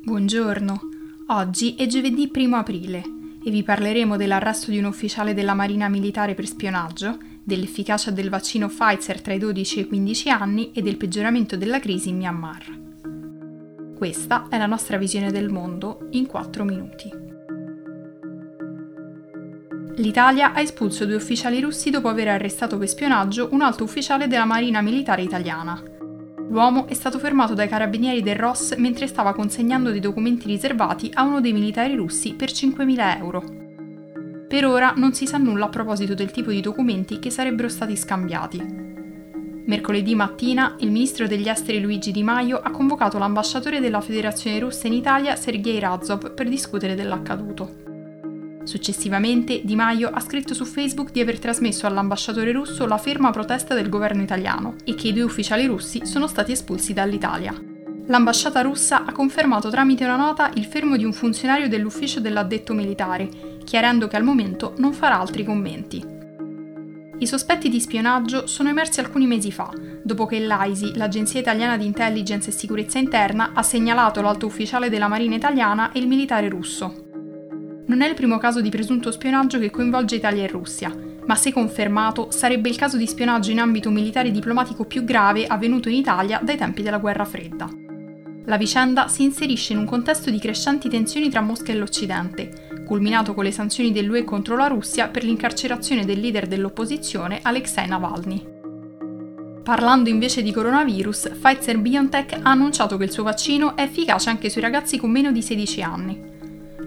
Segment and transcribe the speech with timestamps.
[0.00, 0.80] Buongiorno,
[1.26, 3.02] oggi è giovedì 1 aprile
[3.44, 8.68] e vi parleremo dell'arresto di un ufficiale della Marina Militare per spionaggio, dell'efficacia del vaccino
[8.68, 12.78] Pfizer tra i 12 e i 15 anni e del peggioramento della crisi in Myanmar.
[13.96, 17.10] Questa è la nostra visione del mondo in 4 minuti.
[19.96, 24.44] L'Italia ha espulso due ufficiali russi dopo aver arrestato per spionaggio un alto ufficiale della
[24.44, 25.82] Marina Militare Italiana,
[26.48, 31.22] L'uomo è stato fermato dai carabinieri del Ross mentre stava consegnando dei documenti riservati a
[31.22, 33.44] uno dei militari russi per 5.000 euro.
[34.48, 37.94] Per ora non si sa nulla a proposito del tipo di documenti che sarebbero stati
[37.96, 38.86] scambiati.
[39.66, 44.86] Mercoledì mattina il ministro degli esteri Luigi Di Maio ha convocato l'ambasciatore della Federazione russa
[44.86, 47.87] in Italia Sergei Razov per discutere dell'accaduto.
[48.68, 53.72] Successivamente Di Maio ha scritto su Facebook di aver trasmesso all'ambasciatore russo la ferma protesta
[53.72, 57.58] del governo italiano e che i due ufficiali russi sono stati espulsi dall'Italia.
[58.08, 63.30] L'ambasciata russa ha confermato tramite una nota il fermo di un funzionario dell'ufficio dell'addetto militare,
[63.64, 66.04] chiarendo che al momento non farà altri commenti.
[67.20, 69.72] I sospetti di spionaggio sono emersi alcuni mesi fa,
[70.02, 75.08] dopo che l'AISI, l'Agenzia Italiana di Intelligence e Sicurezza Interna, ha segnalato l'alto ufficiale della
[75.08, 77.07] Marina Italiana e il militare russo,
[77.88, 80.94] non è il primo caso di presunto spionaggio che coinvolge Italia e Russia,
[81.24, 85.46] ma se confermato sarebbe il caso di spionaggio in ambito militare e diplomatico più grave
[85.46, 87.68] avvenuto in Italia dai tempi della guerra fredda.
[88.44, 93.32] La vicenda si inserisce in un contesto di crescenti tensioni tra Mosca e l'Occidente, culminato
[93.32, 98.56] con le sanzioni dell'UE contro la Russia per l'incarcerazione del leader dell'opposizione Alexei Navalny.
[99.62, 104.48] Parlando invece di coronavirus, Pfizer BioNTech ha annunciato che il suo vaccino è efficace anche
[104.48, 106.27] sui ragazzi con meno di 16 anni.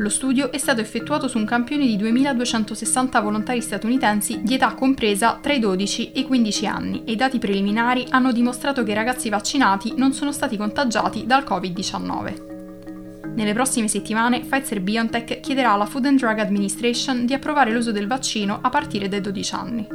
[0.00, 5.40] Lo studio è stato effettuato su un campione di 2260 volontari statunitensi di età compresa
[5.42, 8.94] tra i 12 e i 15 anni e i dati preliminari hanno dimostrato che i
[8.94, 13.34] ragazzi vaccinati non sono stati contagiati dal Covid-19.
[13.34, 18.06] Nelle prossime settimane Pfizer BioNTech chiederà alla Food and Drug Administration di approvare l'uso del
[18.06, 19.86] vaccino a partire dai 12 anni.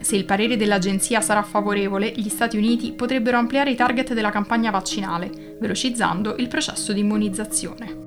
[0.00, 4.70] Se il parere dell'agenzia sarà favorevole, gli Stati Uniti potrebbero ampliare i target della campagna
[4.70, 8.01] vaccinale, velocizzando il processo di immunizzazione.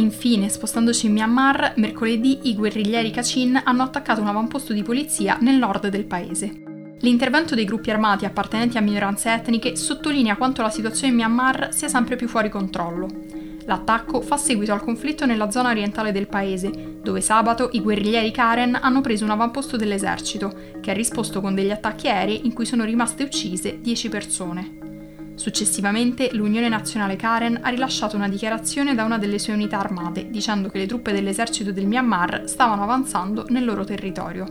[0.00, 5.56] Infine, spostandoci in Myanmar, mercoledì i guerriglieri Kachin hanno attaccato un avamposto di polizia nel
[5.56, 6.94] nord del paese.
[7.00, 11.88] L'intervento dei gruppi armati appartenenti a minoranze etniche sottolinea quanto la situazione in Myanmar sia
[11.88, 13.08] sempre più fuori controllo.
[13.66, 18.78] L'attacco fa seguito al conflitto nella zona orientale del paese, dove sabato i guerriglieri Karen
[18.80, 22.84] hanno preso un avamposto dell'esercito, che ha risposto con degli attacchi aerei in cui sono
[22.84, 24.89] rimaste uccise 10 persone.
[25.40, 30.68] Successivamente l'Unione Nazionale Karen ha rilasciato una dichiarazione da una delle sue unità armate dicendo
[30.68, 34.44] che le truppe dell'esercito del Myanmar stavano avanzando nel loro territorio.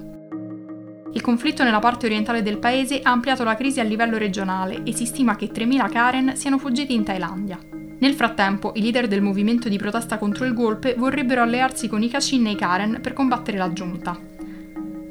[1.13, 4.95] Il conflitto nella parte orientale del paese ha ampliato la crisi a livello regionale e
[4.95, 7.59] si stima che 3.000 Karen siano fuggiti in Thailandia.
[7.99, 12.09] Nel frattempo, i leader del movimento di protesta contro il golpe vorrebbero allearsi con i
[12.09, 14.28] Kachin e i Karen per combattere la giunta.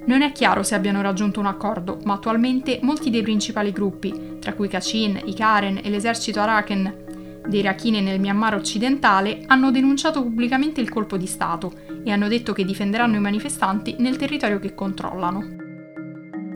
[0.09, 4.55] Non è chiaro se abbiano raggiunto un accordo, ma attualmente molti dei principali gruppi, tra
[4.55, 10.81] cui Kachin, i Karen e l'esercito Araken dei Rakhine nel Myanmar occidentale, hanno denunciato pubblicamente
[10.81, 15.45] il colpo di Stato e hanno detto che difenderanno i manifestanti nel territorio che controllano.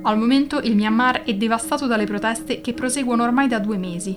[0.00, 4.16] Al momento il Myanmar è devastato dalle proteste che proseguono ormai da due mesi.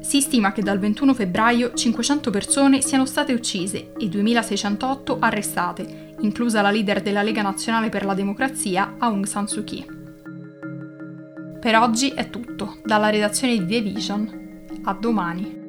[0.00, 6.62] Si stima che dal 21 febbraio 500 persone siano state uccise e 2608 arrestate inclusa
[6.62, 9.86] la leader della Lega Nazionale per la Democrazia, Aung San Suu Kyi.
[11.60, 14.64] Per oggi è tutto, dalla redazione di The Vision.
[14.84, 15.59] A domani.